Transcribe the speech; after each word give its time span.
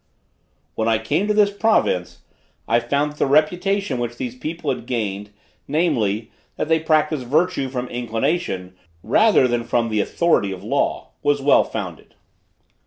When 0.73 0.87
I 0.87 0.97
came 0.97 1.27
to 1.27 1.33
this 1.35 1.51
province, 1.51 2.23
I 2.67 2.79
found 2.79 3.11
that 3.11 3.19
the 3.19 3.27
reputation 3.27 3.99
which 3.99 4.17
these 4.17 4.33
people 4.35 4.73
had 4.73 4.87
gained, 4.87 5.29
namely: 5.67 6.31
that 6.55 6.69
they 6.69 6.79
practised 6.79 7.27
virtue 7.27 7.69
from 7.69 7.87
inclination 7.87 8.75
rather 9.03 9.47
than 9.47 9.63
from 9.63 9.89
the 9.89 10.01
authority 10.01 10.51
of 10.51 10.63
law 10.63 11.09
was 11.21 11.39
well 11.39 11.63
founded. 11.63 12.15